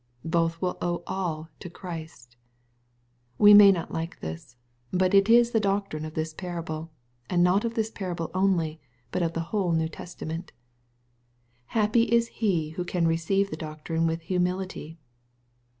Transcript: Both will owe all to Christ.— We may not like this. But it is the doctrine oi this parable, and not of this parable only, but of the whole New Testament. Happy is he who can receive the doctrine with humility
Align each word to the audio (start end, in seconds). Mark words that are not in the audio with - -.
Both 0.25 0.59
will 0.63 0.79
owe 0.81 1.03
all 1.05 1.49
to 1.59 1.69
Christ.— 1.69 2.35
We 3.37 3.53
may 3.53 3.71
not 3.71 3.93
like 3.93 4.19
this. 4.19 4.57
But 4.89 5.13
it 5.13 5.29
is 5.29 5.51
the 5.51 5.59
doctrine 5.59 6.07
oi 6.07 6.09
this 6.09 6.33
parable, 6.33 6.89
and 7.29 7.43
not 7.43 7.63
of 7.65 7.75
this 7.75 7.91
parable 7.91 8.31
only, 8.33 8.81
but 9.11 9.21
of 9.21 9.33
the 9.33 9.39
whole 9.53 9.73
New 9.73 9.89
Testament. 9.89 10.53
Happy 11.65 12.05
is 12.11 12.29
he 12.39 12.71
who 12.71 12.83
can 12.83 13.07
receive 13.07 13.51
the 13.51 13.55
doctrine 13.57 14.07
with 14.07 14.21
humility 14.21 14.97